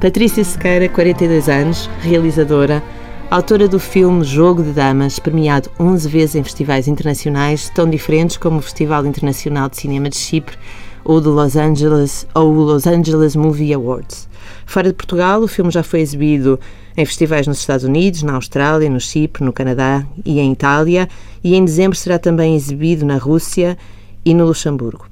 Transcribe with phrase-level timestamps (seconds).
[0.00, 2.82] Patrícia Sequeira, 42 anos, realizadora,
[3.30, 8.60] autora do filme Jogo de Damas, premiado 11 vezes em festivais internacionais, tão diferentes como
[8.60, 10.56] o Festival Internacional de Cinema de Chipre
[11.04, 14.26] ou Los Angeles ou o Los Angeles Movie Awards.
[14.64, 16.58] Fora de Portugal, o filme já foi exibido
[16.96, 21.10] em festivais nos Estados Unidos, na Austrália, no Chipre, no Canadá e em Itália,
[21.44, 23.76] e em dezembro será também exibido na Rússia
[24.24, 25.06] e no Luxemburgo.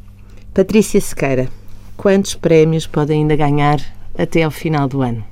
[0.54, 1.46] Patrícia Sequeira,
[1.94, 5.24] quantos prémios pode ainda ganhar até ao final do ano?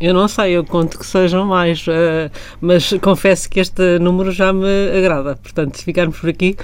[0.00, 4.52] Eu não sei, eu conto que sejam mais, uh, mas confesso que este número já
[4.52, 5.36] me agrada.
[5.36, 6.56] Portanto, se ficarmos por aqui,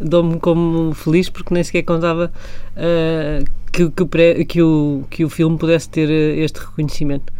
[0.00, 2.32] dou-me como feliz porque nem sequer contava
[2.74, 7.30] uh, que, que, o, que, o, que o filme pudesse ter eh, este reconhecimento.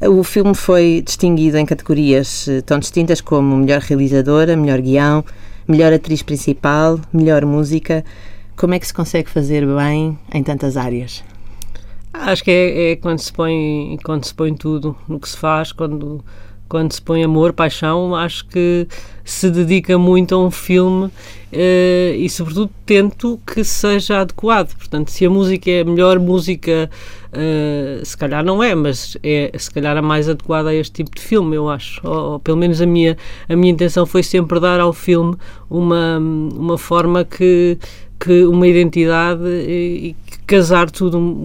[0.00, 5.24] O filme foi distinguido em categorias tão distintas como melhor realizadora, melhor guião,
[5.66, 8.04] melhor atriz principal, melhor música.
[8.54, 11.24] Como é que se consegue fazer bem em tantas áreas?
[12.20, 15.72] Acho que é, é, quando, se põe, quando se põe tudo no que se faz,
[15.72, 16.24] quando,
[16.68, 18.86] quando se põe amor, paixão, acho que
[19.24, 21.10] se dedica muito a um filme
[21.52, 24.74] eh, e, sobretudo, tento que seja adequado.
[24.76, 26.90] Portanto, se a música é a melhor música,
[27.32, 31.14] eh, se calhar não é, mas é se calhar a mais adequada a este tipo
[31.14, 32.00] de filme, eu acho.
[32.06, 33.16] Ou, ou, pelo menos a minha,
[33.48, 35.36] a minha intenção foi sempre dar ao filme
[35.70, 37.78] uma, uma forma que
[38.18, 40.16] que uma identidade e,
[40.46, 41.44] casar tudo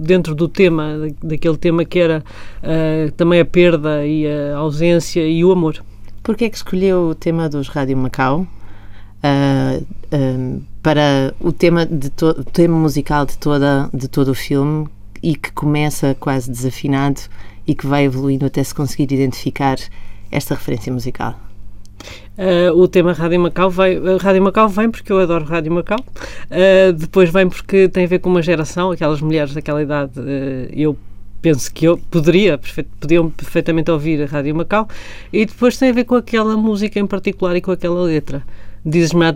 [0.00, 2.24] dentro do tema, daquele tema que era
[2.62, 5.82] uh, também a perda e a ausência e o amor.
[6.22, 12.44] Porquê é que escolheu o tema dos Rádio Macau uh, para o tema, de o
[12.44, 14.88] tema musical de, toda, de todo o filme
[15.22, 17.20] e que começa quase desafinado
[17.64, 19.78] e que vai evoluindo até se conseguir identificar
[20.32, 21.38] esta referência musical?
[22.38, 25.98] Uh, o tema Rádio Macau vem, uh, Rádio Macau vem porque eu adoro Rádio Macau,
[26.00, 30.12] uh, depois vem porque tem a ver com uma geração, aquelas mulheres daquela idade,
[30.72, 30.96] eu
[31.42, 32.58] penso que eu poderia,
[32.98, 34.88] podiam perfeitamente ouvir a Rádio Macau,
[35.30, 38.42] e depois tem a ver com aquela música em particular e com aquela letra.
[38.84, 39.26] Dizes-me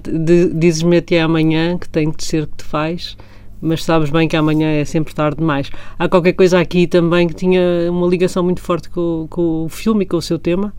[0.55, 3.15] dizes até amanhã que tem de ser que te faz,
[3.61, 5.71] mas sabes bem que amanhã é sempre tarde demais.
[5.99, 10.05] Há qualquer coisa aqui também que tinha uma ligação muito forte com, com o filme
[10.05, 10.73] e com o seu tema,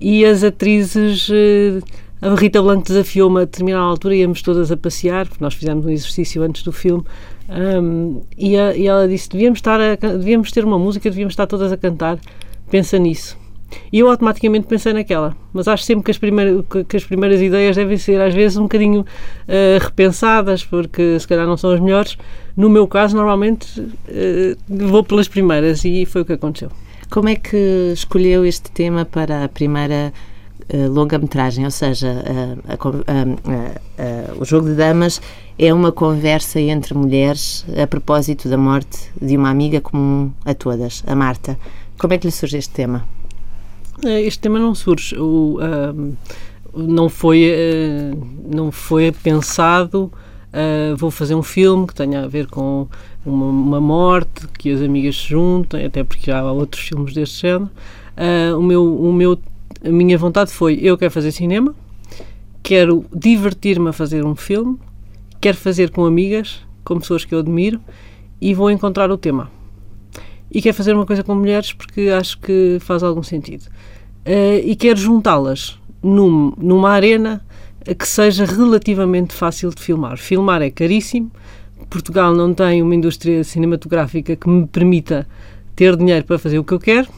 [0.00, 1.28] e as atrizes.
[1.30, 1.80] Eh,
[2.20, 5.88] a Rita Blanco desafiou-me a determinada altura, íamos todas a passear, porque nós fizemos um
[5.88, 7.04] exercício antes do filme,
[7.48, 11.46] um, e, a, e, ela disse: devíamos, estar a, devíamos ter uma música, devíamos estar
[11.46, 12.18] todas a cantar,
[12.70, 13.38] pensa nisso.
[13.92, 17.76] E eu automaticamente pensei naquela, mas acho sempre que as, primeiras, que as primeiras ideias
[17.76, 22.16] devem ser às vezes um bocadinho uh, repensadas, porque se calhar não são as melhores.
[22.56, 26.70] No meu caso, normalmente uh, vou pelas primeiras e foi o que aconteceu.
[27.10, 30.12] Como é que escolheu este tema para a primeira
[30.72, 31.64] uh, longa-metragem?
[31.64, 35.18] Ou seja, uh, uh, o Jogo de Damas
[35.58, 41.02] é uma conversa entre mulheres a propósito da morte de uma amiga comum a todas,
[41.06, 41.58] a Marta.
[41.98, 43.06] Como é que lhe surge este tema?
[44.04, 45.16] Este tema não surge.
[45.18, 45.58] O,
[46.76, 47.50] não foi,
[48.44, 50.12] não foi pensado.
[50.96, 52.88] Vou fazer um filme que tenha a ver com
[53.24, 57.42] uma, uma, morte, que as amigas se juntem, até porque já há outros filmes deste
[57.42, 57.70] género.
[58.16, 59.38] Uh, o meu, o meu,
[59.84, 61.74] a minha vontade foi: eu quero fazer cinema,
[62.62, 64.78] quero divertir-me a fazer um filme,
[65.40, 67.80] quero fazer com amigas, com pessoas que eu admiro
[68.40, 69.50] e vou encontrar o tema.
[70.50, 73.66] E quero fazer uma coisa com mulheres porque acho que faz algum sentido.
[74.26, 77.44] Uh, e quero juntá-las num, numa arena
[77.94, 80.18] que seja relativamente fácil de filmar.
[80.18, 81.30] Filmar é caríssimo,
[81.88, 85.26] Portugal não tem uma indústria cinematográfica que me permita
[85.74, 87.08] ter dinheiro para fazer o que eu quero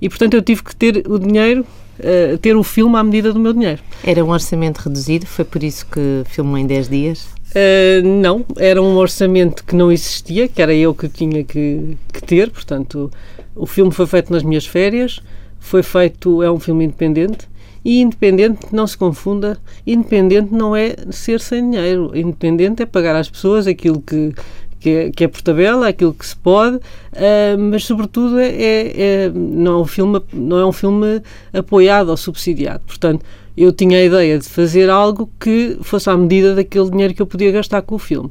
[0.00, 1.64] e, portanto, eu tive que ter o dinheiro,
[2.00, 3.80] uh, ter o filme à medida do meu dinheiro.
[4.02, 5.26] Era um orçamento reduzido?
[5.26, 7.28] Foi por isso que filmou em 10 dias?
[7.50, 12.22] Uh, não, era um orçamento que não existia, que era eu que tinha que, que
[12.22, 13.10] ter, portanto,
[13.54, 15.20] o filme foi feito nas minhas férias,
[15.58, 17.48] foi feito, é um filme independente,
[17.84, 22.10] e independente, não se confunda, independente não é ser sem dinheiro.
[22.14, 24.34] Independente é pagar às pessoas aquilo que,
[24.80, 28.92] que é, que é, por tabela, aquilo que se pode, uh, mas sobretudo é, é,
[28.96, 32.80] é, não, é um filme, não é um filme apoiado ou subsidiado.
[32.86, 33.24] Portanto,
[33.56, 37.26] eu tinha a ideia de fazer algo que fosse à medida daquele dinheiro que eu
[37.26, 38.30] podia gastar com o filme.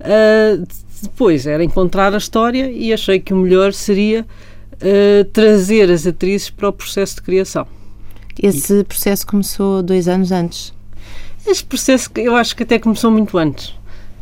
[0.00, 0.66] Uh,
[1.02, 4.26] depois era encontrar a história e achei que o melhor seria
[4.74, 7.66] uh, trazer as atrizes para o processo de criação.
[8.42, 10.72] Esse processo começou dois anos antes?
[11.46, 13.74] Esse processo, eu acho que até começou muito antes.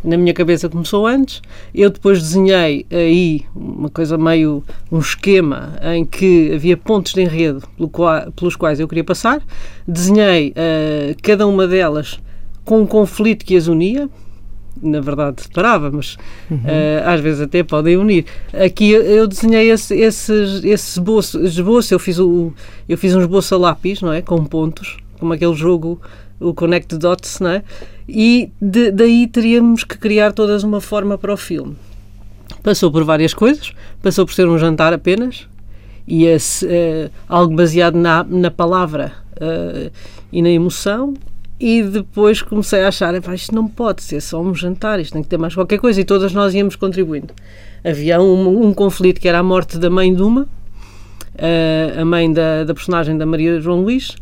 [0.05, 1.41] Na minha cabeça começou antes.
[1.75, 4.63] Eu depois desenhei aí uma coisa meio
[4.93, 9.43] um esquema em que havia pontos de enredo pelo qual, pelos quais eu queria passar.
[9.89, 12.21] Desenhei uh, cada uma delas
[12.65, 14.09] com um conflito que as unia.
[14.83, 16.17] Na verdade separava, mas
[16.51, 16.59] uhum.
[16.59, 18.25] uh, às vezes até podem unir.
[18.53, 20.33] Aqui eu desenhei esse, esse,
[20.65, 22.53] esse esboço, esboço, eu fiz, o,
[22.89, 24.23] eu fiz um esboço a lápis, não é?
[24.23, 26.01] Com pontos, como aquele jogo,
[26.41, 27.63] o Connect Dots, não é?
[28.09, 31.77] E de, daí teríamos que criar todas uma forma para o filme.
[32.63, 33.73] Passou por várias coisas,
[34.03, 35.47] passou por ser um jantar apenas,
[36.07, 39.91] e esse, uh, algo baseado na, na palavra uh,
[40.33, 41.15] e na emoção,
[41.59, 45.29] e depois comecei a achar, isto não pode ser só um jantar, isto tem que
[45.29, 47.33] ter mais qualquer coisa, e todas nós íamos contribuindo.
[47.85, 50.49] Havia um, um conflito que era a morte da mãe de uma,
[52.01, 54.17] a mãe da, da personagem da Maria João Luís,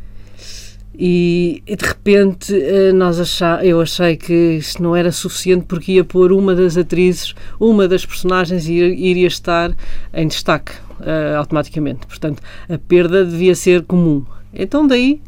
[0.95, 2.55] e, e, de repente
[2.95, 7.35] nós achá, eu achei que isto não era suficiente porque ia pôr uma das atrizes,
[7.59, 9.75] uma das personagens iria, iria estar
[10.13, 12.07] em destaque uh, automaticamente.
[12.07, 14.25] Portanto, a perda devia ser comum.
[14.53, 15.23] Então daí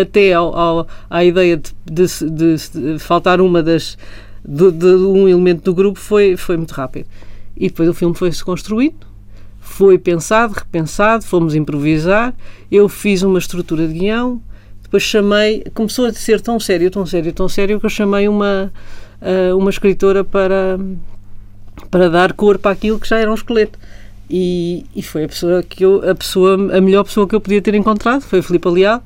[0.00, 3.96] até ao, ao, à ideia de, de, de, faltar uma das
[4.46, 7.06] de, de, um elemento do grupo foi, foi muito rápido.
[7.56, 9.06] E depois o filme foi-se construindo,
[9.60, 12.34] foi pensado, repensado, fomos improvisar.
[12.70, 14.40] Eu fiz uma estrutura de guião,
[14.82, 18.72] depois chamei, começou a ser tão sério, tão sério, tão sério que eu chamei uma,
[19.20, 20.78] uh, uma escritora para,
[21.90, 23.78] para dar corpo àquilo que já era um esqueleto.
[24.28, 27.62] E, e, foi a pessoa que eu, a pessoa, a melhor pessoa que eu podia
[27.62, 29.04] ter encontrado, foi o Filipe Aliado,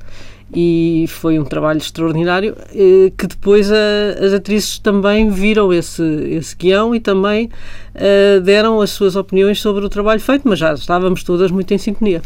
[0.52, 6.56] e foi um trabalho extraordinário eh, que depois a, as atrizes também viram esse, esse
[6.56, 7.48] guião e também
[7.94, 11.78] uh, deram as suas opiniões sobre o trabalho feito, mas já estávamos todas muito em
[11.78, 12.20] sintonia.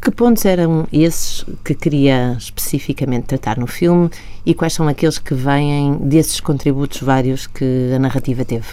[0.00, 4.10] Que pontos eram esses que queria especificamente tratar no filme
[4.44, 8.66] e quais são aqueles que vêm desses contributos vários que a narrativa teve?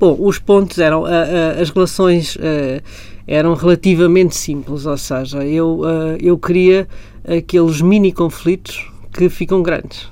[0.00, 2.82] Bom, os pontos eram, uh, uh, as relações uh,
[3.26, 5.82] eram relativamente simples, ou seja, eu,
[6.18, 6.88] eu queria
[7.22, 10.08] aqueles mini conflitos que ficam grandes.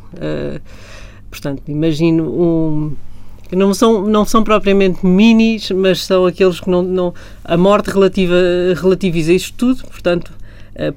[1.30, 2.92] portanto, imagino um.
[3.50, 6.82] Não são, não são propriamente minis, mas são aqueles que não.
[6.82, 8.36] não a morte relativa,
[8.76, 10.30] relativiza isto tudo, portanto,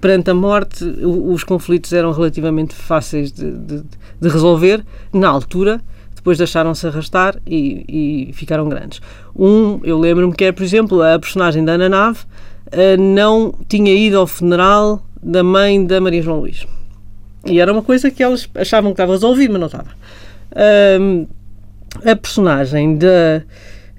[0.01, 3.83] perante a morte, os conflitos eram relativamente fáceis de, de,
[4.19, 4.83] de resolver
[5.13, 5.81] na altura
[6.21, 9.01] depois deixaram-se arrastar e, e, ficaram grandes.
[9.35, 12.19] Um, eu lembro-me que é, por exemplo, a personagem da Ana Nave
[12.67, 16.67] uh, não tinha ido ao funeral da mãe da Maria João Luís.
[17.43, 19.89] E era uma coisa que elas achavam que estava resolvido, mas não estava.
[20.51, 21.27] Uh,
[22.05, 23.41] a personagem da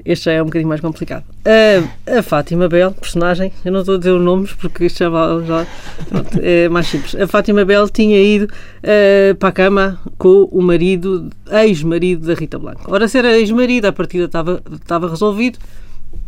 [0.05, 1.25] este já é um bocadinho mais complicado.
[1.45, 5.11] A, a Fátima Bel, personagem, eu não estou a dizer os nomes porque isto já,
[5.47, 5.67] já
[6.09, 7.15] pronto, é mais simples.
[7.15, 12.59] A Fátima Bel tinha ido uh, para a cama com o marido, ex-marido da Rita
[12.59, 12.93] Blanco.
[12.93, 15.59] Ora, se era ex-marido, a partida estava, estava resolvido,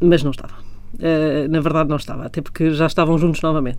[0.01, 0.55] mas não estava.
[0.95, 3.79] Uh, na verdade, não estava, até porque já estavam juntos novamente.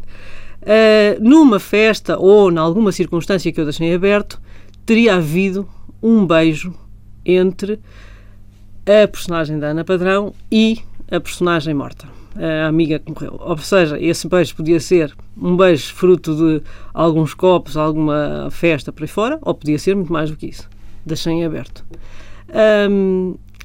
[0.61, 4.41] Uh, numa festa ou em alguma circunstância que eu deixei aberto,
[4.85, 5.67] teria havido
[6.01, 6.73] um beijo
[7.25, 7.79] entre
[8.85, 10.79] a personagem da Ana Padrão e
[11.11, 13.37] a personagem morta, a amiga que morreu.
[13.39, 19.03] Ou seja, esse beijo podia ser um beijo fruto de alguns copos, alguma festa por
[19.03, 20.69] aí fora, ou podia ser muito mais do que isso.
[21.05, 21.85] Deixei em aberto.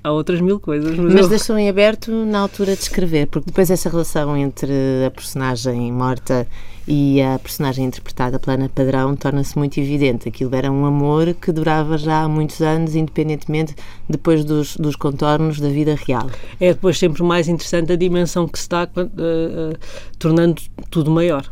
[0.03, 0.97] Há outras mil coisas.
[0.97, 1.29] Mas, mas eu...
[1.29, 4.73] deixou em aberto na altura de escrever, porque depois essa relação entre
[5.07, 6.47] a personagem morta
[6.93, 10.29] e a personagem interpretada pela Ana Padrão torna-se muito evidente.
[10.29, 13.77] Aquilo era um amor que durava já há muitos anos, independentemente
[14.09, 16.29] depois dos, dos contornos da vida real.
[16.59, 19.79] É depois sempre mais interessante a dimensão que se dá, uh, uh,
[20.19, 21.45] tornando tudo maior.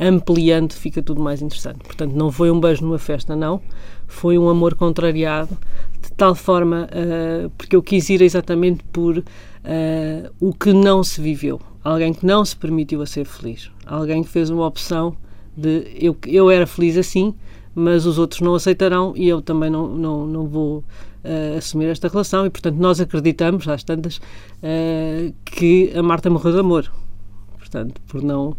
[0.00, 1.80] Ampliando, fica tudo mais interessante.
[1.80, 3.60] Portanto, não foi um beijo numa festa, não.
[4.06, 5.54] Foi um amor contrariado,
[6.00, 9.22] de tal forma, uh, porque eu quis ir exatamente por
[10.40, 14.28] o que não se viveu alguém que não se permitiu a ser feliz, alguém que
[14.28, 15.16] fez uma opção
[15.56, 17.34] de eu, eu era feliz assim,
[17.74, 22.08] mas os outros não aceitarão e eu também não, não, não vou uh, assumir esta
[22.08, 26.92] relação e, portanto, nós acreditamos, às tantas, uh, que a Marta morreu de amor.
[27.56, 28.56] Portanto, por não,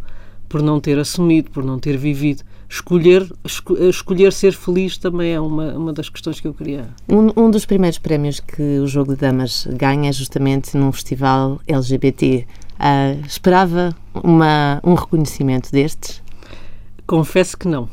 [0.48, 2.44] por não ter assumido, por não ter vivido.
[2.68, 6.88] Escolher, esco, escolher ser feliz também é uma, uma das questões que eu queria.
[7.08, 11.60] Um, um dos primeiros prémios que o Jogo de Damas ganha é justamente num festival
[11.68, 12.46] LGBT
[12.80, 16.22] Uh, esperava uma, um reconhecimento destes?
[17.06, 17.90] Confesso que não.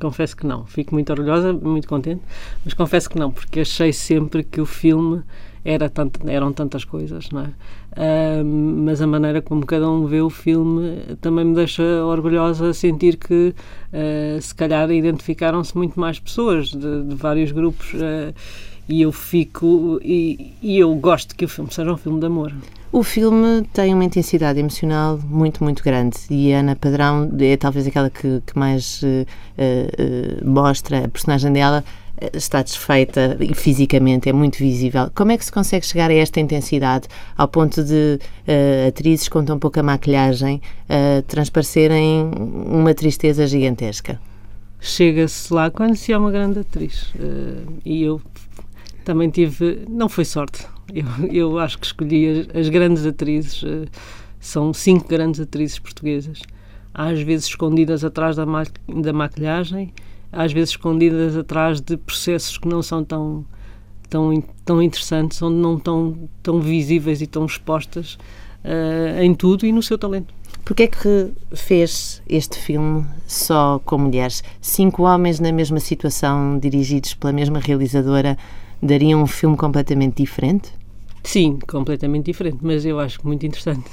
[0.00, 0.64] Confesso que não.
[0.64, 2.22] Fico muito orgulhosa, muito contente,
[2.64, 5.22] mas confesso que não, porque achei sempre que o filme
[5.64, 7.50] era tanto, eram tantas coisas, não é?
[7.96, 13.16] Uh, mas a maneira como cada um vê o filme também me deixa orgulhosa sentir
[13.16, 13.54] que
[13.92, 18.34] uh, se calhar identificaram-se muito mais pessoas de, de vários grupos uh,
[18.88, 22.52] e eu fico e, e eu gosto que o filme seja um filme de amor.
[22.94, 27.88] O filme tem uma intensidade emocional muito, muito grande e a Ana Padrão é talvez
[27.88, 31.82] aquela que, que mais uh, uh, mostra a personagem dela
[32.32, 35.10] está desfeita fisicamente é muito visível.
[35.12, 39.44] Como é que se consegue chegar a esta intensidade ao ponto de uh, atrizes com
[39.44, 44.20] tão pouca maquilhagem uh, transparecerem uma tristeza gigantesca?
[44.78, 47.12] Chega-se lá quando se é uma grande atriz.
[47.16, 48.22] Uh, e eu
[49.04, 49.84] também tive.
[49.88, 50.73] Não foi sorte.
[50.92, 53.62] Eu, eu acho que escolhi as, as grandes atrizes.
[53.62, 53.86] Uh,
[54.44, 56.42] são cinco grandes atrizes portuguesas.
[56.92, 59.92] Às vezes escondidas atrás da, ma da maquilhagem,
[60.30, 63.44] às vezes escondidas atrás de processos que não são tão,
[64.08, 68.18] tão, tão interessantes, onde não estão tão visíveis e tão expostas
[68.64, 70.32] uh, em tudo e no seu talento.
[70.64, 74.42] Porquê é que fez este filme só com mulheres?
[74.60, 78.38] Cinco homens na mesma situação, dirigidos pela mesma realizadora,
[78.82, 80.72] dariam um filme completamente diferente?
[81.22, 83.90] Sim, completamente diferente, mas eu acho muito interessante.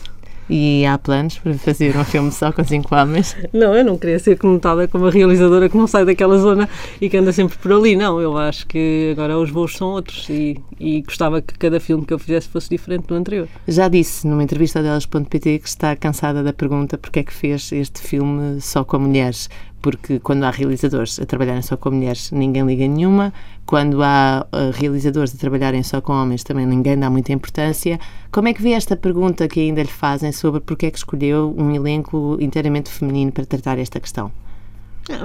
[0.54, 3.38] E há planos para fazer um filme só com cinco homens?
[3.54, 6.68] Não, eu não queria ser conotada como a realizadora que não sai daquela zona
[7.00, 7.96] e que anda sempre por ali.
[7.96, 12.06] Não, eu acho que agora os voos são outros e, e gostava que cada filme
[12.06, 13.48] que eu fizesse fosse diferente do anterior.
[13.66, 17.72] Já disse numa entrevista a delas.pt que está cansada da pergunta porque é que fez
[17.72, 19.50] este filme só com mulheres
[19.82, 23.34] porque quando há realizadores a trabalharem só com mulheres, ninguém liga nenhuma.
[23.66, 28.00] Quando há uh, realizadores a trabalharem só com homens, também ninguém dá muita importância.
[28.32, 31.54] Como é que vê esta pergunta que ainda lhe fazem sobre porque é que escolheu
[31.58, 34.32] um elenco inteiramente feminino para tratar esta questão?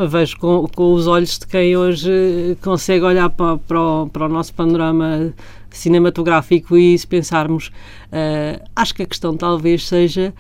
[0.09, 4.29] Vejo com, com, os olhos de quem hoje consegue olhar para, para, o, para o
[4.29, 5.35] nosso panorama
[5.71, 7.69] cinematográfico e se pensarmos,
[8.09, 10.33] uh, acho que a questão talvez seja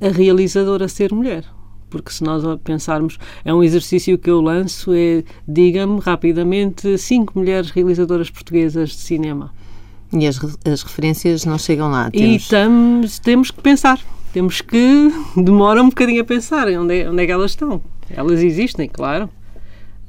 [0.00, 1.44] a realizadora ser mulher
[1.88, 7.70] porque se nós pensarmos, é um exercício que eu lanço, é, diga-me rapidamente, cinco mulheres
[7.70, 9.52] realizadoras portuguesas de cinema.
[10.12, 12.10] E as, as referências não chegam lá?
[12.10, 12.46] Temos...
[12.46, 14.00] E tamos, temos que pensar,
[14.32, 17.80] temos que, demora um bocadinho a pensar onde é, onde é que elas estão.
[18.10, 19.28] Elas existem, claro,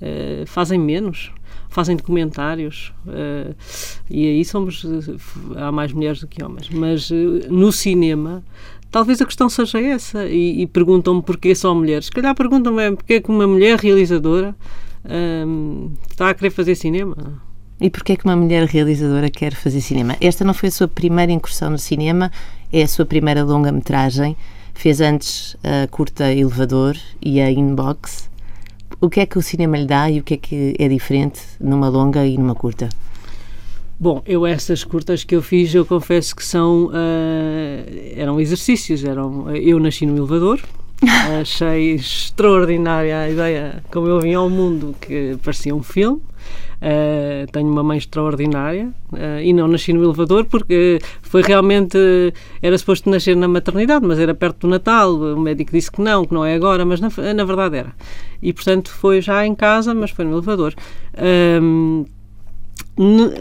[0.02, 1.32] uh, fazem menos,
[1.70, 3.54] fazem documentários uh,
[4.10, 4.86] e aí somos,
[5.58, 7.16] há mais mulheres do que homens, mas uh,
[7.50, 8.44] no cinema
[8.92, 12.06] Talvez a questão seja essa e, e perguntam-me porquê só mulheres.
[12.06, 14.56] Se calhar perguntam-me é porquê que uma mulher realizadora
[15.48, 17.16] hum, está a querer fazer cinema.
[17.80, 20.16] E porquê que uma mulher realizadora quer fazer cinema?
[20.20, 22.32] Esta não foi a sua primeira incursão no cinema,
[22.74, 24.36] é a sua primeira longa-metragem.
[24.74, 28.30] Fez antes a curta Elevador e a Inbox.
[29.00, 31.42] O que é que o cinema lhe dá e o que é que é diferente
[31.60, 32.90] numa longa e numa curta?
[34.02, 36.92] Bom, eu essas curtas que eu fiz, eu confesso que são uh,
[38.16, 40.62] eram exercícios, eram eu nasci no elevador,
[41.42, 46.22] achei extraordinária a ideia como eu vim ao mundo que parecia um filme.
[46.82, 51.98] Uh, tenho uma mãe extraordinária uh, e não nasci no elevador porque foi realmente
[52.62, 55.14] era suposto nascer na maternidade, mas era perto do Natal.
[55.14, 57.94] O médico disse que não, que não é agora, mas na, na verdade era.
[58.42, 60.74] E portanto foi já em casa, mas foi no elevador.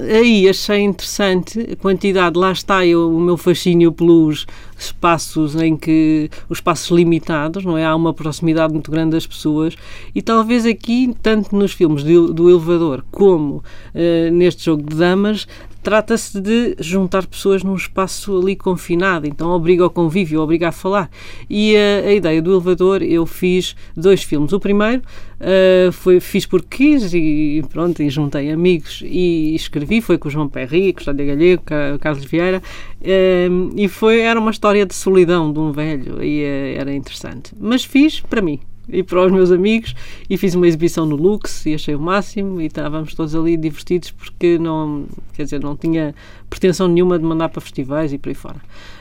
[0.09, 4.47] Aí achei interessante a quantidade, lá está eu, o meu fascínio pelos
[4.79, 7.85] espaços em que os espaços limitados, não é?
[7.85, 9.75] Há uma proximidade muito grande das pessoas
[10.15, 15.49] e talvez aqui, tanto nos filmes do, do elevador como uh, neste jogo de damas,
[15.89, 21.09] trata-se de juntar pessoas num espaço ali confinado, então obriga ao convívio, obriga a falar.
[21.49, 24.53] E a, a ideia do elevador, eu fiz dois filmes.
[24.53, 25.01] O primeiro
[25.41, 30.31] uh, foi, fiz porque quis e pronto, e juntei amigos e escrevi, foi com o
[30.31, 32.63] João Perri, com o Cláudia Galego, com o Carlos Vieira,
[33.01, 37.55] uh, e foi, era uma história de solidão de um velho e uh, era interessante.
[37.59, 39.95] Mas fiz para mim, e para os meus amigos
[40.29, 44.11] e fiz uma exibição no Lux e achei o máximo e estávamos todos ali divertidos
[44.11, 46.15] porque não, quer dizer, não tinha
[46.49, 48.61] pretensão nenhuma de mandar para festivais e por aí fora.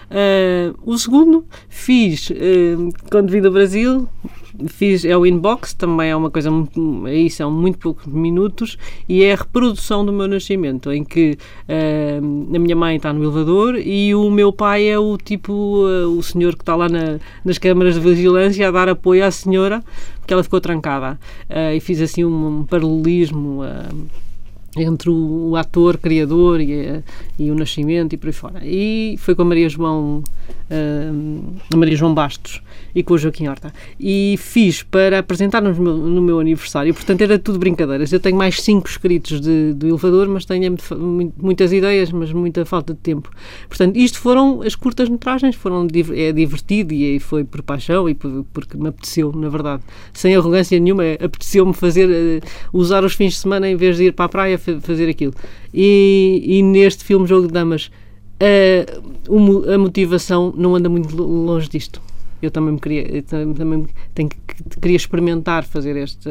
[0.10, 2.34] Uh, o segundo fiz uh,
[3.10, 4.08] quando vim do Brasil,
[4.68, 9.24] fiz é o inbox, também é uma coisa muito, aí são muito poucos minutos e
[9.24, 11.38] é a reprodução do meu nascimento, em que
[11.68, 16.22] uh, a minha mãe está no elevador e o meu pai é o tipo, o
[16.24, 19.84] senhor que está lá na, nas câmaras de vigilância a dar apoio à senhora,
[20.20, 21.20] porque ela ficou trancada.
[21.76, 23.64] e fiz assim um, um paralelismo
[24.76, 27.04] entre o, o, ator criador e,
[27.38, 28.62] e, o nascimento e por aí fora.
[28.64, 30.24] E foi com a Maria João,
[30.72, 32.62] uh, Maria João Bastos
[32.96, 33.74] e com o Joaquim Horta.
[34.00, 38.12] E fiz para apresentar no meu, no meu aniversário, portanto era tudo brincadeiras.
[38.12, 40.76] Eu tenho mais cinco escritos de, do elevador, mas tenho
[41.38, 43.30] muitas ideias, mas muita falta de tempo.
[43.68, 48.46] Portanto, isto foram as curtas metragens, foram é divertido e foi por paixão e por,
[48.54, 49.84] porque me apeteceu, na verdade.
[50.14, 54.14] Sem arrogância nenhuma, apeteceu-me fazer, uh, usar os fins de semana em vez de ir
[54.14, 55.34] para a praia fazer aquilo.
[55.74, 57.92] E, e neste filme Jogo de Damas,
[58.40, 62.02] a, a motivação não anda muito longe disto.
[62.42, 64.30] Eu também me queria, também tenho,
[64.80, 66.30] queria experimentar fazer este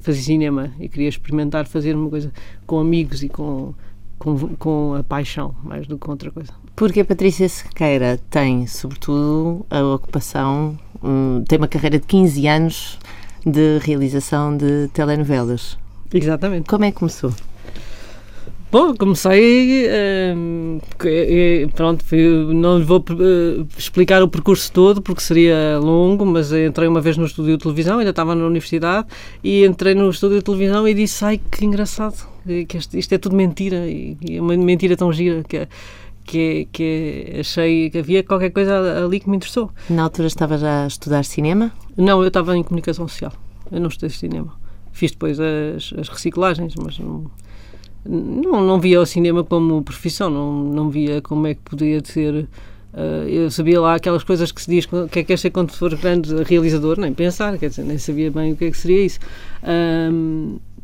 [0.00, 2.32] fazer cinema e queria experimentar fazer uma coisa
[2.66, 3.74] com amigos e com,
[4.18, 6.52] com, com a paixão, mais do que outra coisa.
[6.74, 12.98] Porque a Patrícia Sequeira tem, sobretudo, a ocupação, um, tem uma carreira de 15 anos
[13.44, 15.78] de realização de telenovelas.
[16.12, 16.68] Exatamente.
[16.68, 17.32] Como é que começou?
[18.72, 19.88] Bom, comecei.
[19.88, 20.80] Uh,
[21.74, 22.04] pronto,
[22.54, 27.26] não vou uh, explicar o percurso todo porque seria longo, mas entrei uma vez no
[27.26, 29.08] estúdio de televisão, ainda estava na universidade,
[29.42, 32.28] e entrei no estúdio de televisão e disse: Ai, que engraçado,
[32.68, 35.66] que isto, é tudo mentira, e, é uma mentira tão gira que,
[36.24, 39.72] que, que achei que havia qualquer coisa ali que me interessou.
[39.88, 41.72] Na altura estava já a estudar cinema?
[41.96, 43.32] Não, eu estava em comunicação social,
[43.72, 44.52] eu não estudei cinema.
[44.92, 47.24] Fiz depois as, as reciclagens, mas não
[48.04, 52.48] não, não via o cinema como profissão, não, não via como é que podia ser.
[52.92, 55.94] Uh, eu sabia lá aquelas coisas que se diz que é que ser quando for
[55.96, 59.20] grande realizador, nem pensar, quer dizer, nem sabia bem o que é que seria isso.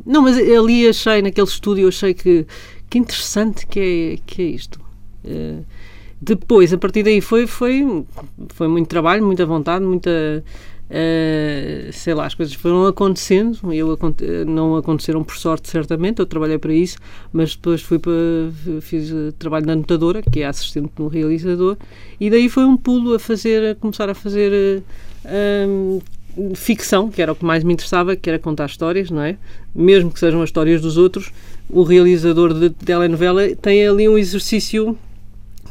[0.06, 2.46] Não, mas ali achei, naquele estúdio, achei que,
[2.88, 4.80] que interessante que é, que é isto.
[5.24, 5.64] Uh,
[6.20, 8.04] depois, a partir daí, foi, foi,
[8.50, 10.44] foi muito trabalho, muita vontade, muita
[10.88, 13.98] Uh, sei lá, as coisas foram acontecendo, eu
[14.46, 16.96] não aconteceram por sorte, certamente, eu trabalhei para isso,
[17.32, 18.12] mas depois fui para,
[18.80, 21.76] fiz trabalho na notadora, que é assistente no realizador,
[22.20, 24.80] e daí foi um pulo a fazer, a começar a fazer
[25.24, 26.02] uh,
[26.54, 29.36] ficção, que era o que mais me interessava, que era contar histórias, não é?
[29.74, 31.32] Mesmo que sejam as histórias dos outros,
[31.68, 34.96] o realizador de telenovela tem ali um exercício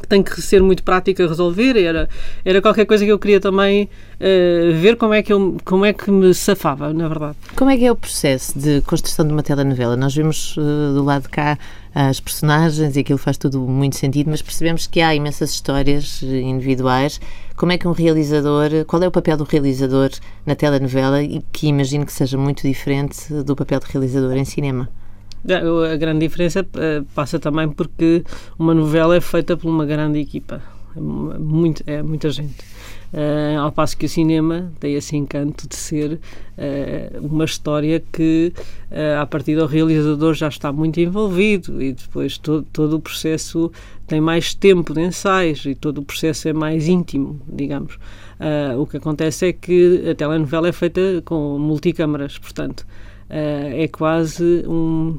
[0.08, 2.08] tem que ser muito prática a resolver, era,
[2.44, 5.92] era qualquer coisa que eu queria também uh, ver como é, que eu, como é
[5.92, 7.36] que me safava, na verdade.
[7.54, 9.96] Como é que é o processo de construção de uma telenovela?
[9.96, 11.58] Nós vimos uh, do lado de cá
[11.94, 17.18] as personagens e aquilo faz tudo muito sentido, mas percebemos que há imensas histórias individuais.
[17.56, 20.10] Como é que um realizador, qual é o papel do realizador
[20.44, 24.90] na telenovela e que imagino que seja muito diferente do papel de realizador em cinema?
[25.52, 28.24] A grande diferença uh, passa também porque
[28.58, 30.62] uma novela é feita por uma grande equipa,
[30.96, 32.76] é, muito, é muita gente.
[33.12, 38.52] Uh, ao passo que o cinema tem esse encanto de ser uh, uma história que,
[38.90, 43.70] uh, a partir do realizador, já está muito envolvido e depois todo, todo o processo
[44.08, 47.98] tem mais tempo de ensaios e todo o processo é mais íntimo, digamos.
[48.78, 52.86] O que acontece é que a telenovela é feita com multicâmaras, portanto,
[53.28, 55.18] é quase um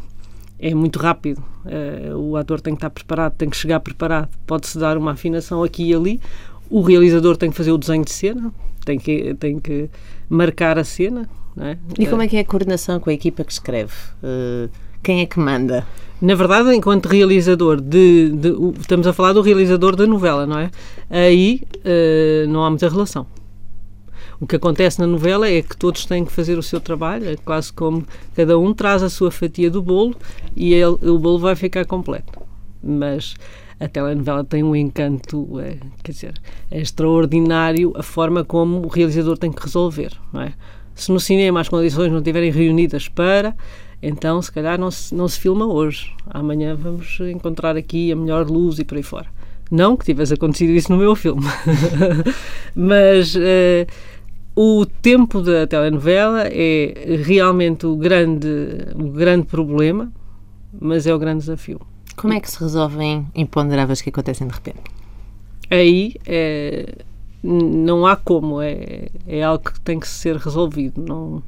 [0.60, 1.44] é muito rápido.
[1.66, 4.30] Uh, o ator tem que estar preparado, tem que chegar preparado.
[4.46, 6.22] Pode-se dar uma afinação aqui e ali.
[6.70, 8.52] O realizador tem que fazer o desenho de cena,
[8.84, 9.90] tem que, tem que
[10.30, 11.30] marcar a cena.
[11.60, 11.78] É?
[11.98, 13.94] E como é que é a coordenação com a equipa que escreve?
[14.22, 14.70] Uh,
[15.02, 15.88] quem é que manda?
[16.22, 20.72] Na verdade, enquanto realizador de, de, Estamos a falar do realizador da novela, não é?
[21.10, 23.26] Aí uh, não há muita relação.
[24.40, 27.36] O que acontece na novela é que todos têm que fazer o seu trabalho, é
[27.36, 30.16] quase como cada um traz a sua fatia do bolo
[30.56, 32.40] e ele, o bolo vai ficar completo.
[32.84, 33.36] Mas
[33.80, 36.34] a telenovela tem um encanto, é, quer dizer,
[36.70, 40.54] é extraordinário a forma como o realizador tem que resolver, é?
[40.94, 43.56] Se no cinema as condições não estiverem reunidas para,
[44.02, 46.12] então se calhar não se, não se filma hoje.
[46.28, 49.28] Amanhã vamos encontrar aqui a melhor luz e por aí fora.
[49.70, 51.44] Não que tivesse acontecido isso no meu filme.
[52.74, 53.86] Mas uh,
[54.60, 58.48] o tempo da telenovela é realmente o grande,
[58.96, 60.12] o grande problema,
[60.82, 61.80] mas é o grande desafio.
[62.16, 64.82] Como é que se resolvem imponderáveis que acontecem de repente?
[65.70, 66.92] Aí é,
[67.44, 71.04] não há como, é, é algo que tem que ser resolvido.
[71.08, 71.44] Não,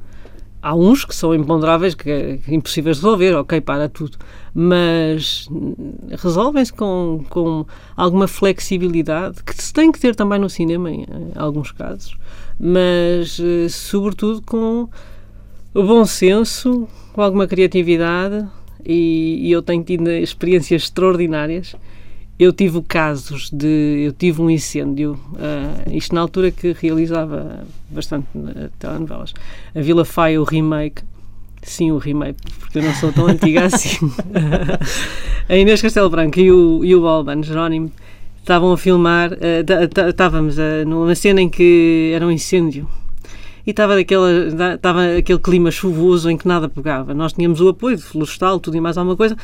[0.62, 4.18] há uns que são imponderáveis, que é impossíveis de resolver, ok, para tudo,
[4.54, 5.48] mas
[6.22, 11.32] resolvem-se com, com alguma flexibilidade que se tem que ter também no cinema, em, em
[11.34, 12.16] alguns casos,
[12.60, 14.88] mas eh, sobretudo com
[15.72, 18.46] o bom senso, com alguma criatividade
[18.84, 21.74] e, e eu tenho tido experiências extraordinárias
[22.40, 24.04] eu tive casos de.
[24.06, 29.34] Eu tive um incêndio, uh, isto na altura que realizava bastante uh, telenovelas.
[29.74, 31.02] A Vila Faia, o remake.
[31.62, 34.10] Sim, o remake, porque eu não sou tão antiga assim.
[35.46, 37.92] a Inês Castelo Branco e o, e o Alban Jerónimo
[38.40, 39.32] estavam a filmar.
[39.32, 42.88] Uh, estávamos uh, numa cena em que era um incêndio
[43.66, 47.14] e estava aquele, estava aquele clima chuvoso em que nada pegava.
[47.14, 49.36] Nós tínhamos o apoio de florestal, tudo e mais alguma coisa,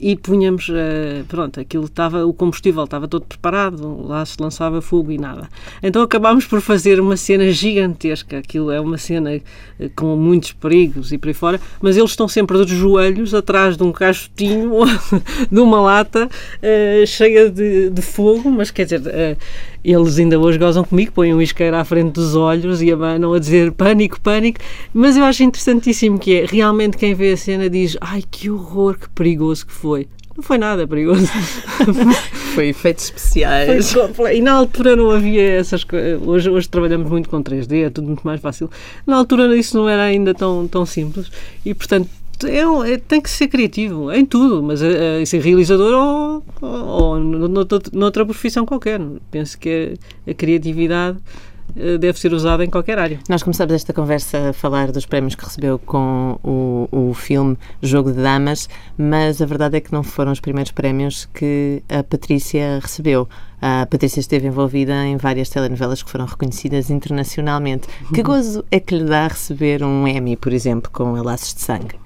[0.00, 5.12] e punhamos, uh, pronto, aquilo estava, o combustível estava todo preparado, lá se lançava fogo
[5.12, 5.48] e nada.
[5.82, 11.12] Então acabámos por fazer uma cena gigantesca, aquilo é uma cena uh, com muitos perigos
[11.12, 14.70] e por aí fora, mas eles estão sempre de joelhos atrás de um caixotinho,
[15.52, 19.36] de uma lata uh, cheia de, de, fogo, mas quer dizer,
[19.84, 23.38] eles ainda hoje gozam comigo, põem um isqueiro à frente dos olhos e abanam a
[23.38, 24.60] dizer pânico, pânico,
[24.92, 28.98] mas eu acho interessantíssimo que é, realmente quem vê a cena diz, ai que horror,
[28.98, 29.89] que perigoso que foi.
[30.36, 31.26] Não foi nada perigoso.
[32.54, 33.92] foi efeitos especiais.
[34.14, 36.20] Foi, e na altura não havia essas coisas.
[36.26, 38.70] Hoje, hoje trabalhamos muito com 3D, é tudo muito mais fácil.
[39.06, 41.30] Na altura isso não era ainda tão, tão simples
[41.64, 42.08] e, portanto,
[42.46, 46.70] é, é, tem que ser criativo em tudo, mas é, é ser realizador ou, ou,
[46.70, 49.00] ou noutra, noutra profissão qualquer.
[49.30, 49.94] Penso que
[50.26, 51.49] a, a criatividade eh,
[51.98, 53.18] deve ser usada em qualquer área.
[53.28, 58.12] Nós começamos esta conversa a falar dos prémios que recebeu com o, o filme Jogo
[58.12, 62.78] de Damas, mas a verdade é que não foram os primeiros prémios que a Patrícia
[62.80, 63.28] recebeu.
[63.60, 67.88] A Patrícia esteve envolvida em várias telenovelas que foram reconhecidas internacionalmente.
[68.14, 72.00] Que gozo é que lhe dá receber um Emmy, por exemplo, com Laços de Sangue?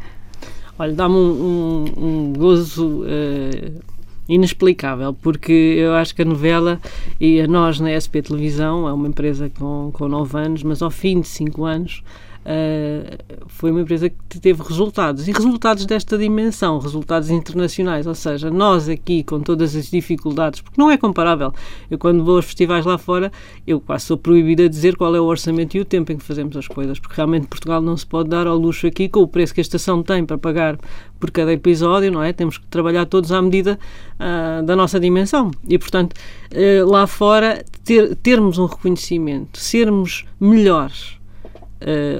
[0.76, 3.80] Olha, dá-me um, um, um, gozo uh,
[4.28, 6.80] inexplicável, porque eu acho que a novela,
[7.20, 10.90] e a nós na SP Televisão, é uma empresa com, com 9 anos, mas ao
[10.90, 12.02] fim de 5 anos
[12.44, 18.06] Uh, foi uma empresa que teve resultados e resultados desta dimensão, resultados internacionais.
[18.06, 21.52] Ou seja, nós aqui com todas as dificuldades, porque não é comparável.
[21.90, 23.32] Eu, quando vou aos festivais lá fora,
[23.66, 26.24] eu quase sou proibida de dizer qual é o orçamento e o tempo em que
[26.24, 29.28] fazemos as coisas, porque realmente Portugal não se pode dar ao luxo aqui com o
[29.28, 30.78] preço que a estação tem para pagar
[31.18, 32.32] por cada episódio, não é?
[32.34, 33.78] Temos que trabalhar todos à medida
[34.16, 41.23] uh, da nossa dimensão e, portanto, uh, lá fora ter, termos um reconhecimento, sermos melhores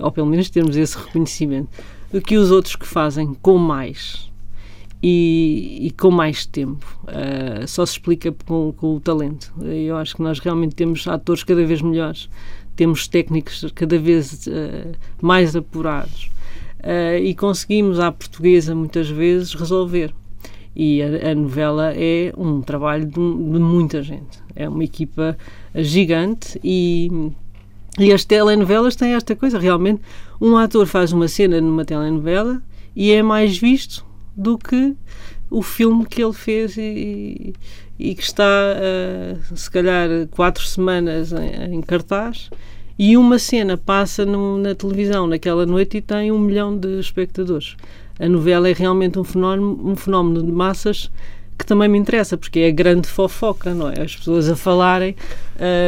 [0.02, 1.68] ou pelo menos termos esse reconhecimento,
[2.12, 4.30] do que os outros que fazem com mais
[5.02, 6.86] e, e com mais tempo.
[7.02, 9.52] Uh, só se explica com, com, o talento.
[9.62, 12.30] Eu acho que nós realmente temos atores cada vez melhores,
[12.74, 16.30] temos técnicos cada vez uh, mais apurados
[17.22, 20.12] e conseguimos, à portuguesa, muitas vezes, resolver.
[20.76, 23.18] E a, a, novela é um trabalho de, de,
[23.58, 24.38] muita gente.
[24.54, 25.34] É uma equipa
[25.74, 27.32] gigante e
[27.98, 30.00] e as telenovelas têm esta coisa, realmente,
[30.40, 32.60] um ator faz uma cena numa telenovela
[32.94, 34.04] e é mais visto
[34.36, 34.96] do que
[35.50, 37.54] o filme que ele fez e,
[37.98, 42.50] e que está, uh, se calhar, quatro semanas em, em, cartaz
[42.98, 47.76] e uma cena passa no, na televisão naquela noite e tem um milhão de espectadores.
[48.18, 51.10] A novela é realmente um fenómeno, um fenómeno de massas
[51.58, 54.02] que também me interessa, porque é a grande fofoca, não é?
[54.02, 55.14] As pessoas a falarem,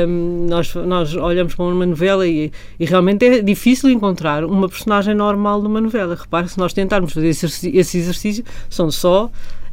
[0.09, 5.15] um, nós, nós olhamos para uma novela e, e, realmente é difícil encontrar uma personagem
[5.15, 6.15] normal numa novela.
[6.15, 9.31] Repare, se nós tentarmos fazer esse, exercício, são só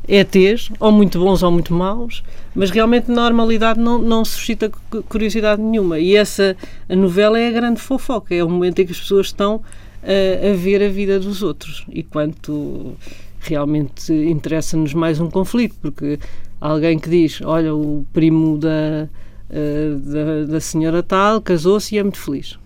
[0.08, 4.71] ETs, ou muito bons ou muito maus, mas realmente normalidade não, não suscita
[5.08, 5.99] curiosidade nenhuma.
[5.99, 6.58] E essa
[6.89, 9.62] a novela é a grande fofoca, é o momento em que as pessoas estão
[10.01, 11.86] a, a ver a vida dos outros.
[11.89, 12.95] E quanto
[13.43, 16.19] realmente interessa-nos mais um conflito, porque
[16.60, 19.08] alguém que diz, olha, o primo da,
[19.49, 22.58] uh, da, da, senhora tal casou-se e é muito feliz.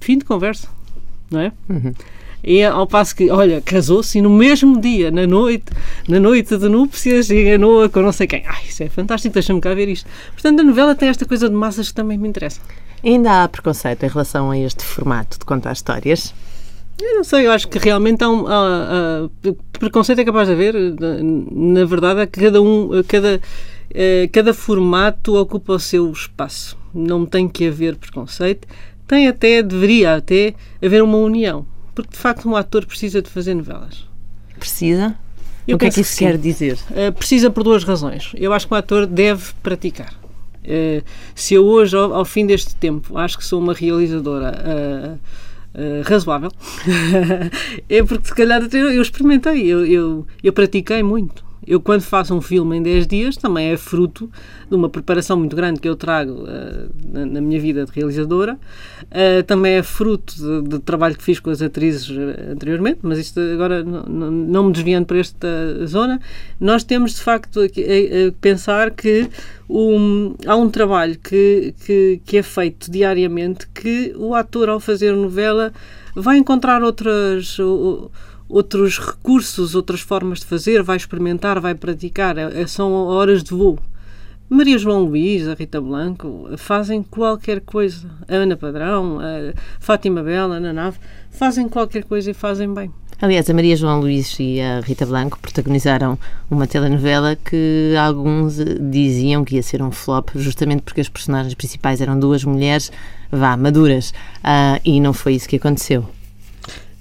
[0.00, 0.68] Fim de conversa,
[1.30, 1.52] não é?
[1.68, 1.92] Uhum.
[2.42, 5.66] E ao passo que, olha, casou-se e no mesmo dia, na noite,
[6.08, 8.44] na noite de núpcias, enganou-a com não sei quem.
[8.46, 10.08] Ai, isso é fantástico, deixa-me cá ver isto.
[10.32, 12.60] Portanto, a novela tem esta coisa de massas que também me interessa.
[13.04, 16.32] Ainda há preconceito em relação a este formato de contar histórias?
[17.00, 18.46] Eu não sei, eu acho que realmente há um.
[18.46, 19.28] Há, há,
[19.78, 20.74] preconceito é capaz de haver.
[21.50, 22.90] Na verdade, é que cada um.
[23.08, 23.40] Cada,
[23.92, 26.76] eh, cada formato ocupa o seu espaço.
[26.94, 28.68] Não tem que haver preconceito.
[29.06, 31.66] Tem até, deveria até haver uma união.
[31.94, 34.06] Porque de facto um ator precisa de fazer novelas.
[34.58, 35.16] Precisa?
[35.66, 36.78] Eu o que é que isso que quer dizer?
[36.90, 38.32] Uh, precisa por duas razões.
[38.34, 40.14] Eu acho que um ator deve praticar.
[41.34, 45.18] Se eu hoje, ao, ao, fim deste tempo, acho que sou uma realizadora.
[45.72, 46.50] Uh, razoável,
[47.88, 51.49] é porque se calhar eu experimentei, eu, eu, eu pratiquei muito.
[51.70, 54.28] Eu, quando faço um filme em 10 dias, também é fruto
[54.68, 58.58] de uma preparação muito grande que eu trago uh, na, na, minha vida de realizadora.
[59.04, 62.10] Uh, também é fruto de, de, trabalho que fiz com as atrizes
[62.50, 66.20] anteriormente, mas isto agora não, me desviando para esta zona.
[66.58, 69.30] Nós temos, de facto, a pensar que
[69.68, 75.12] um, há um trabalho que, que, que, é feito diariamente que o ator, ao fazer
[75.12, 75.72] novela,
[76.16, 77.56] vai encontrar outras.
[78.50, 82.36] Outros recursos, outras formas de fazer, vai experimentar, vai praticar.
[82.36, 83.78] É, é são horas de voo.
[84.48, 88.10] Maria João Luís, a Rita Blanco, fazem qualquer coisa.
[88.28, 90.98] A Ana Padrão, a Fátima Bela, a Ana Nave,
[91.30, 92.90] fazem qualquer coisa e fazem bem.
[93.22, 96.18] Aliás, a Maria João Luís e a Rita Blanco protagonizaram
[96.50, 98.56] uma telenovela que alguns
[98.90, 102.90] diziam que ia ser um flop, justamente porque as personagens principais eram duas mulheres,
[103.30, 106.08] vá, maduras, uh, e não foi isso que aconteceu.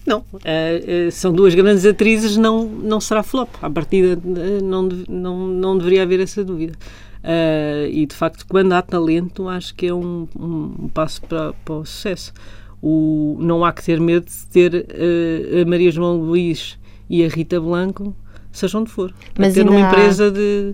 [0.10, 3.48] Não, uh, são duas grandes atrizes, não, não será flop.
[3.62, 4.20] À partida,
[4.64, 6.74] não, não, não deveria haver essa dúvida.
[7.24, 11.76] Uh, e de facto, quando há talento, acho que é um, um passo para, para
[11.76, 12.34] o sucesso.
[12.82, 17.28] O, não há que ter medo de ter uh, a Maria João Luís e a
[17.28, 18.16] Rita Blanco,
[18.52, 19.14] seja onde for.
[19.38, 20.74] Mas ter uma empresa de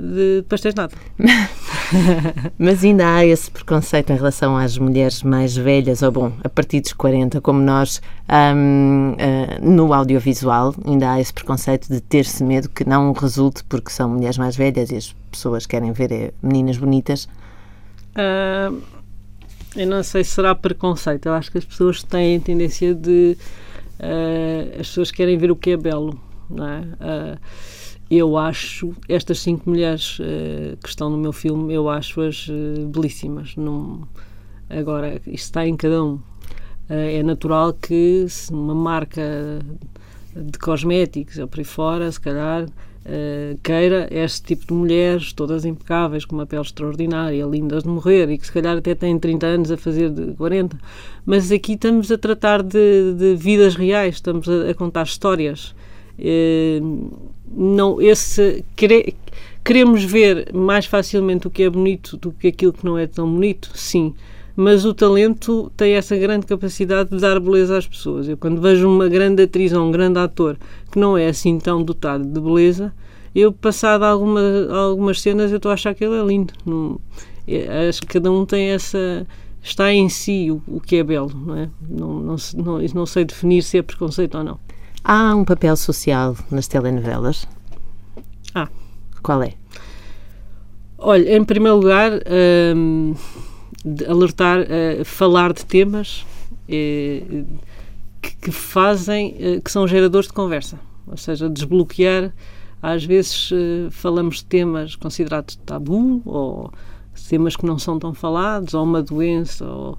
[0.00, 0.94] de pastéis nada.
[2.58, 6.80] Mas ainda há esse preconceito em relação às mulheres mais velhas, ou bom, a partir
[6.80, 12.68] dos 40, como nós, um, uh, no audiovisual, ainda há esse preconceito de ter-se medo
[12.68, 16.78] que não resulte porque são mulheres mais velhas e as pessoas querem ver é, meninas
[16.78, 17.28] bonitas.
[18.14, 18.80] Uh,
[19.76, 23.36] eu não sei se será preconceito, eu acho que as pessoas têm a tendência de.
[23.98, 27.38] Uh, as pessoas querem ver o que é belo, não é?
[28.10, 33.54] Eu acho estas cinco mulheres uh, que estão no meu filme, eu acho-as uh, belíssimas.
[33.54, 34.02] Não,
[34.68, 36.14] agora, isto está em cada um.
[36.14, 36.22] Uh,
[36.88, 39.60] é natural que se uma marca
[40.34, 42.66] de cosméticos ou por aí fora, se calhar,
[43.64, 48.38] queira este tipo de mulheres, todas impecáveis, com uma pele extraordinária, lindas de morrer e
[48.38, 50.78] que se calhar até têm 30 anos a fazer de 40.
[51.24, 55.74] Mas aqui estamos a tratar de, de vidas reais, estamos a, a contar histórias.
[56.18, 59.14] Uh, não esse quere,
[59.64, 63.30] queremos ver mais facilmente o que é bonito do que aquilo que não é tão
[63.30, 64.14] bonito, sim.
[64.56, 68.28] Mas o talento tem essa grande capacidade de dar beleza às pessoas.
[68.28, 70.58] Eu, quando vejo uma grande atriz ou um grande ator
[70.90, 72.92] que não é assim tão dotado de beleza,
[73.34, 76.52] eu, passado alguma, algumas cenas, eu estou a achar que ele é lindo.
[76.66, 77.00] Não,
[77.46, 79.26] é, acho que cada um tem essa.
[79.62, 81.70] está em si o, o que é belo, não é?
[81.88, 84.58] Não, não, não, não sei definir se é preconceito ou não.
[85.02, 87.46] Há um papel social nas telenovelas?
[88.54, 88.68] Ah.
[89.22, 89.54] Qual é?
[90.98, 92.12] Olha, em primeiro lugar,
[92.76, 93.14] um,
[93.84, 96.26] de alertar, uh, falar de temas
[96.68, 97.46] uh,
[98.20, 100.78] que, que, fazem, uh, que são geradores de conversa.
[101.06, 102.32] Ou seja, desbloquear.
[102.82, 103.50] Às vezes
[103.90, 106.72] falamos de temas considerados tabu ou
[107.28, 109.98] temas que não são tão falados, ou uma doença, ou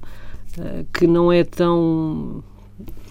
[0.91, 2.43] que não é tão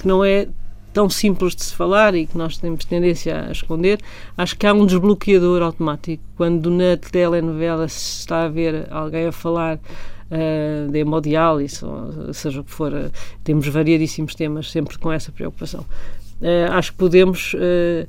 [0.00, 0.48] que não é
[0.92, 3.98] tão simples de se falar e que nós temos tendência a esconder,
[4.36, 6.22] acho que há um desbloqueador automático.
[6.36, 12.60] Quando na telenovela se está a ver alguém a falar uh, de hemodiálise, ou seja
[12.60, 13.10] o que for, uh,
[13.44, 15.84] temos variadíssimos temas sempre com essa preocupação.
[16.40, 18.08] Uh, acho que podemos uh,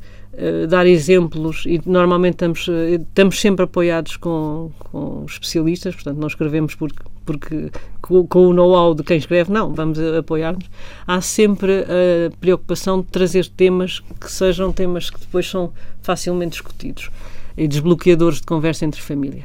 [0.69, 7.03] dar exemplos e normalmente estamos, estamos sempre apoiados com, com especialistas, portanto não escrevemos porque,
[7.25, 10.69] porque com, com o know-how de quem escreve, não, vamos apoiar-nos.
[11.05, 17.09] Há sempre a preocupação de trazer temas que sejam temas que depois são facilmente discutidos
[17.57, 19.43] e desbloqueadores de conversa entre família.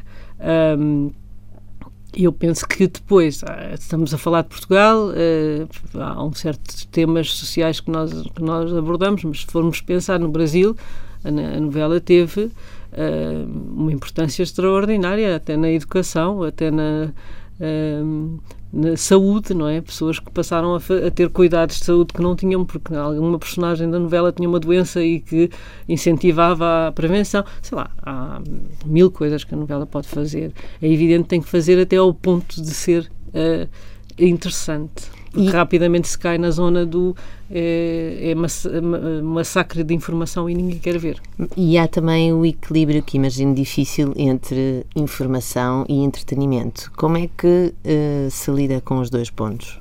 [0.78, 1.10] Um,
[2.24, 7.30] eu penso que depois, ah, estamos a falar de Portugal, uh, há um certos temas
[7.32, 10.74] sociais que nós, que nós abordamos, mas se formos pensar no Brasil,
[11.22, 12.52] a, novela teve uh,
[13.74, 17.12] uma importância extraordinária, até na educação, até na,
[18.72, 19.80] na saúde, não é?
[19.80, 23.90] Pessoas que passaram a, a, ter cuidados de saúde que não tinham, porque alguma personagem
[23.90, 25.50] da novela tinha uma doença e que
[25.88, 27.44] incentivava a prevenção.
[27.62, 28.40] Sei lá, há
[28.84, 30.52] mil coisas que a novela pode fazer.
[30.80, 33.68] É evidente que tem que fazer até ao ponto de ser uh,
[34.18, 35.15] interessante.
[35.36, 37.14] E rapidamente se cai na zona do
[37.50, 41.20] é, é massacre de informação e ninguém quer ver.
[41.56, 46.90] E há também o equilíbrio que imagino difícil entre informação e entretenimento.
[46.96, 49.78] Como é que uh, se lida com os dois pontos?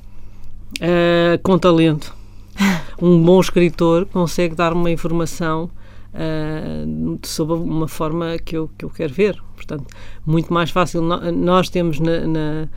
[0.78, 2.16] Uh, com talento.
[3.02, 5.70] um bom escritor consegue dar uma informação
[6.14, 9.42] uh, sob uma forma que eu, que eu quero ver.
[9.56, 9.86] Portanto,
[10.26, 11.02] muito mais fácil.
[11.02, 12.68] Nós temos na, na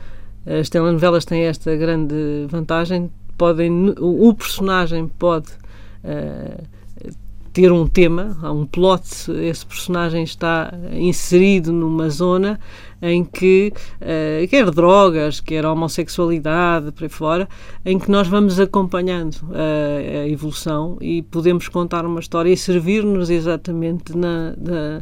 [0.59, 5.49] as telenovelas têm esta grande vantagem, podem, o personagem pode
[6.03, 6.63] uh,
[7.53, 12.59] ter um tema, há um plot, esse personagem está inserido numa zona
[13.01, 17.49] em que, uh, quer drogas, quer homossexualidade, por aí fora,
[17.85, 23.29] em que nós vamos acompanhando uh, a evolução e podemos contar uma história e servir-nos
[23.29, 25.01] exatamente na, na,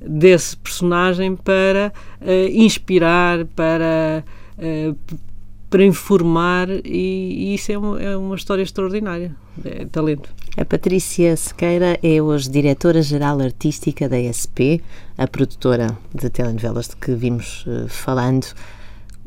[0.00, 4.24] desse personagem para uh, inspirar, para
[4.58, 4.94] eh,
[5.74, 10.32] para informar e, e isso é uma, é uma, história extraordinária, é talento.
[10.56, 14.78] A Patrícia Sequeira é hoje diretora-geral artística da SP,
[15.18, 18.46] a produtora de telenovelas de que vimos uh, falando.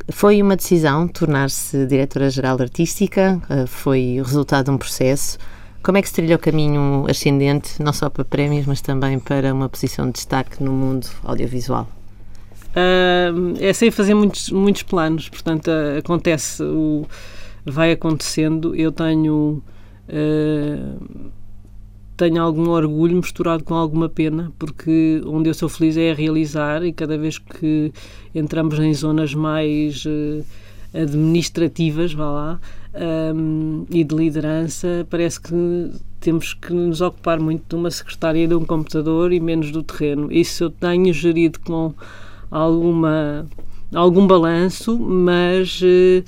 [0.10, 3.42] Foi uma decisão tornar-se diretora-geral artística?
[3.50, 5.38] Uh, foi resultado de um processo?
[5.84, 9.54] Como é que se trilha o caminho ascendente, não só para prémios, mas também para
[9.54, 11.97] uma posição de destaque no mundo audiovisual?
[13.60, 17.06] É sem fazer muitos, muitos planos, portanto, acontece, o,
[17.66, 18.76] vai acontecendo.
[18.76, 19.62] Eu tenho
[20.10, 21.32] uh,
[22.18, 26.84] tenho algum orgulho misturado com alguma pena, porque onde eu sou feliz é a realizar
[26.84, 27.94] e cada vez que
[28.34, 30.44] entramos em zonas mais uh,
[30.94, 32.60] administrativas, vá lá,
[33.36, 38.48] um, e de liderança, parece que temos que nos ocupar muito de uma secretária e
[38.48, 40.32] de um computador e menos do terreno.
[40.32, 41.94] Isso eu tenho gerido com
[42.50, 43.46] alguma
[43.94, 46.24] algum balanço, mas uh,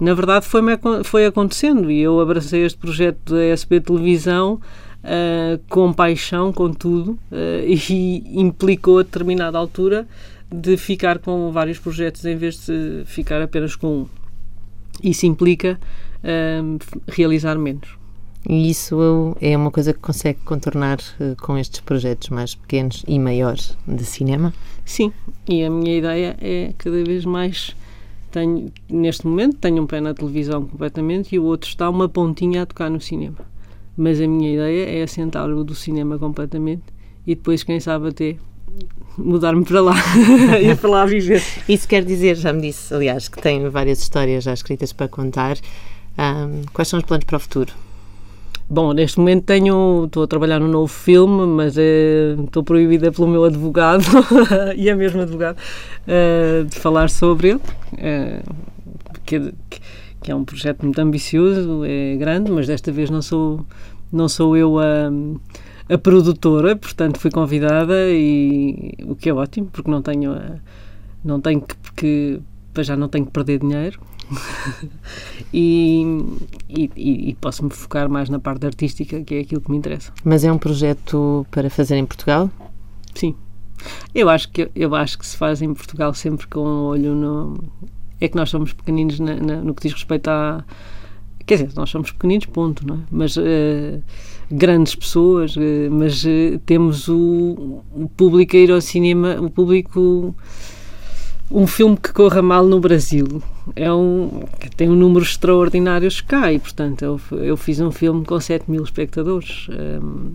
[0.00, 0.62] na verdade foi,
[1.04, 4.60] foi acontecendo e eu abracei este projeto da SB Televisão
[5.04, 10.06] uh, com paixão, com tudo, uh, e implicou a determinada altura
[10.50, 14.06] de ficar com vários projetos em vez de ficar apenas com um.
[15.02, 15.78] Isso implica
[16.22, 18.01] uh, realizar menos.
[18.48, 23.18] E isso é uma coisa que consegue contornar uh, com estes projetos mais pequenos e
[23.18, 24.52] maiores de cinema?
[24.84, 25.12] Sim,
[25.48, 27.76] e a minha ideia é cada vez mais.
[28.32, 32.62] Tenho, neste momento tenho um pé na televisão completamente e o outro está uma pontinha
[32.62, 33.38] a tocar no cinema.
[33.96, 36.82] Mas a minha ideia é assentar o do cinema completamente
[37.26, 38.36] e depois, quem sabe, até
[39.16, 39.94] mudar-me para lá
[40.60, 41.42] e para lá viver.
[41.68, 45.56] Isso quer dizer, já me disse, aliás, que tem várias histórias já escritas para contar.
[46.18, 47.72] Um, quais são os planos para o futuro?
[48.72, 53.28] Bom, neste momento tenho, estou a trabalhar num novo filme, mas é, estou proibida pelo
[53.28, 54.02] meu advogado,
[54.74, 55.58] e é mesmo advogado,
[56.08, 58.54] uh, de falar sobre ele, uh,
[59.26, 59.52] que,
[60.22, 63.60] que, é um projeto muito ambicioso, é grande, mas desta vez não sou,
[64.10, 65.12] não sou eu a
[65.90, 70.56] a produtora, portanto fui convidada e o que é ótimo, porque não tenho a,
[71.22, 72.40] não tenho que,
[72.72, 74.00] que já não tenho que perder dinheiro
[75.52, 76.02] e,
[76.68, 76.90] e,
[77.30, 80.12] e posso me focar mais na parte artística, que é aquilo que me interessa.
[80.24, 82.50] Mas é um projeto para fazer em Portugal?
[83.14, 83.34] Sim.
[84.14, 87.64] Eu acho que eu acho que se faz em Portugal sempre com um olho no
[88.20, 90.64] é que nós somos pequeninos na, na, no que diz respeito a
[91.44, 92.98] quer dizer, nós somos pequeninos, ponto, não é?
[93.10, 94.00] Mas uh,
[94.48, 100.34] grandes pessoas, uh, mas uh, temos o, o, público a ir ao cinema, o público.
[101.50, 103.42] Um filme que corra mal no Brasil
[103.76, 104.44] é um,
[104.76, 108.82] tem um número extraordinário cá e, portanto, eu, eu fiz um filme com 7 mil
[108.82, 109.68] espectadores.
[109.68, 110.32] Um,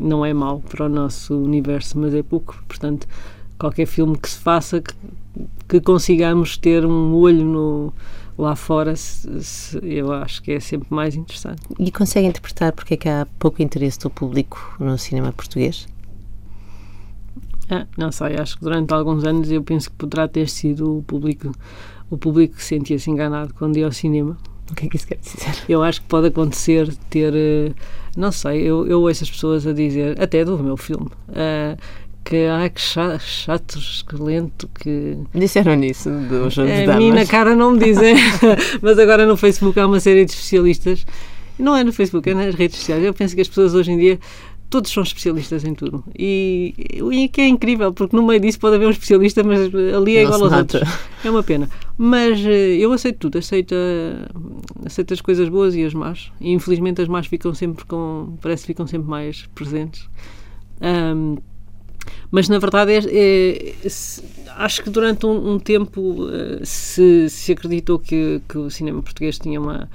[0.00, 2.62] não é mau para o nosso universo, mas é pouco.
[2.66, 3.06] Portanto,
[3.58, 4.94] qualquer filme que se faça, que,
[5.68, 7.92] que consigamos ter um olho no,
[8.38, 11.60] lá fora se, se, eu acho que é sempre mais interessante.
[11.78, 15.86] E consegue interpretar porque é que há pouco interesse do público no cinema português?
[17.68, 21.02] Ah, não sei, acho que durante alguns anos eu penso que poderá ter sido o
[21.04, 21.52] público
[22.10, 24.36] o público que sentia-se enganado quando ia ao cinema.
[24.70, 25.64] O que é que isso quer dizer?
[25.68, 27.72] Eu acho que pode acontecer ter, eh,
[28.16, 31.76] não sei, eu, eu ouço as pessoas a dizer, até do meu filme, uh,
[32.24, 35.18] que ai que chatos, que lento, que.
[35.34, 36.96] Disseram isso do jogo de damas.
[36.96, 38.14] A mim na cara não me dizem,
[38.80, 41.04] mas agora no Facebook há uma série de especialistas.
[41.58, 43.04] Não é no Facebook, é nas redes sociais.
[43.04, 44.18] Eu penso que as pessoas hoje em dia
[44.70, 46.04] todos são especialistas em tudo.
[46.16, 46.72] E,
[47.12, 49.58] e que é incrível, porque no meio disso pode haver um especialista, mas
[49.94, 50.82] ali é igual aos outros.
[51.24, 51.68] É uma pena.
[51.98, 53.74] Mas eh, eu aceito tudo, aceito,
[54.86, 56.32] aceito as coisas boas e as más.
[56.40, 58.38] E infelizmente as más ficam sempre com.
[58.40, 60.08] parece que ficam sempre mais presentes.
[60.80, 61.36] Um,
[62.30, 64.22] mas na verdade é, é, se,
[64.56, 69.38] acho que durante um, um tempo uh, se, se acreditou que, que, o cinema português
[69.38, 69.90] tinha uma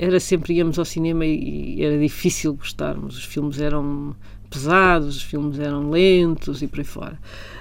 [0.00, 4.14] era sempre íamos ao cinema e, era difícil gostarmos os filmes eram
[4.50, 7.18] pesados os filmes eram lentos e por aí fora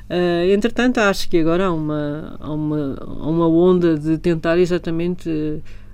[0.10, 5.30] uh, entretanto acho que agora há uma, há uma, há uma onda de tentar exatamente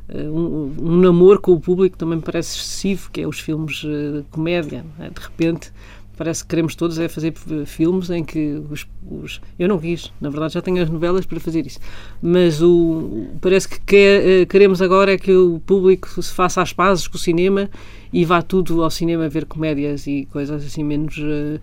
[0.10, 4.86] um, um, namoro com o público também parece excessivo, que é os filmes de comédia.
[5.00, 5.10] É?
[5.10, 5.72] De repente,
[6.18, 7.34] parece que queremos todos é fazer
[7.66, 11.40] filmes em que os, os, eu não quis, na verdade já tenho as novelas para
[11.40, 11.80] fazer isso,
[12.22, 16.74] mas o parece que quer, eh, queremos agora é que o público se faça as
[16.74, 17.70] pazes com o cinema
[18.12, 21.60] e vá tudo ao cinema ver comédias e coisas assim menos uh,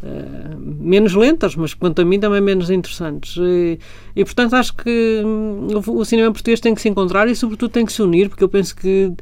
[0.00, 3.36] Uh, menos lentas, mas quanto a mim também menos interessantes.
[3.36, 3.80] E,
[4.14, 7.84] e portanto acho que hum, o cinema português tem que se encontrar e sobretudo tem
[7.84, 9.12] que se unir, porque eu penso que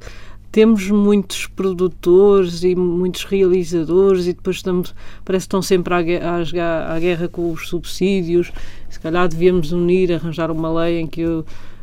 [0.56, 6.94] temos muitos produtores e muitos realizadores e depois estamos, parece que estão sempre à, à,
[6.94, 8.50] à guerra com os subsídios.
[8.88, 11.22] Se calhar devíamos unir, arranjar uma lei em que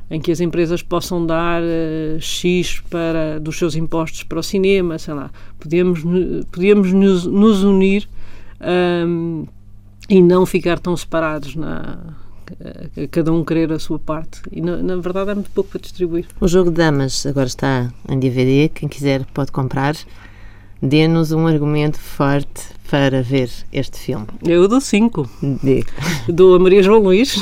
[0.09, 4.97] em que as empresas possam dar uh, X para, dos seus impostos para o cinema,
[4.97, 5.29] sei lá.
[5.59, 6.01] Podíamos,
[6.51, 8.09] podíamos nos, nos unir
[9.07, 9.45] um,
[10.09, 12.15] e não ficar tão separados na,
[13.11, 14.41] cada um querer a sua parte.
[14.51, 16.25] E na, na, verdade é muito pouco para distribuir.
[16.39, 19.95] O jogo de damas agora está em DVD, quem quiser pode comprar.
[20.81, 24.27] Dê-nos um argumento forte para ver este filme.
[24.45, 25.29] Eu dou cinco.
[25.41, 25.85] Dê.
[26.27, 27.37] Dou a Maria João Luís,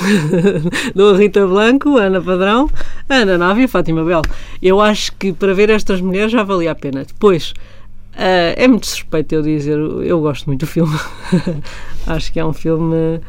[0.94, 2.70] dou a Rita Blanco, a Ana Padrão,
[3.10, 4.22] a Ana Nave e a Fátima Bel.
[4.62, 7.04] Eu acho que para ver estas mulheres já valia a pena.
[7.04, 7.54] Depois,
[8.14, 10.98] Uh, é muito suspeito eu dizer, eu gosto muito do filme.
[12.06, 13.22] Acho que é um filme,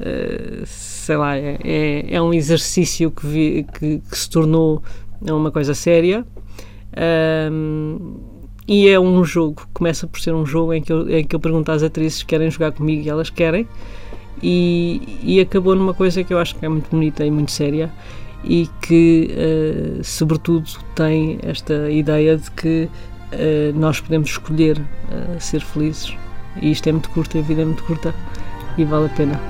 [0.00, 0.66] uh,
[1.08, 4.82] sei lá, é, é, é, um exercício que, vi, que, que, se tornou
[5.22, 6.22] uma coisa séria.
[8.68, 11.40] e é um jogo, começa por ser um jogo em que eu, em que eu
[11.40, 13.66] pergunto às atrizes se querem jogar comigo e elas querem.
[14.42, 17.90] E, e acabou numa coisa que eu acho que é muito bonita e muito séria
[18.44, 22.84] e que, uh, sobretudo, tem esta ideia de que
[23.32, 26.14] uh, nós podemos escolher uh, ser felizes.
[26.60, 28.14] E isto é muito curto, a vida é muito curta
[28.76, 29.40] e vale a pena.